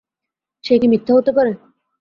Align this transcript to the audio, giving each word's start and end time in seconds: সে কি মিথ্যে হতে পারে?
সে 0.63 0.73
কি 0.81 0.87
মিথ্যে 0.87 1.11
হতে 1.17 1.31
পারে? 1.37 1.51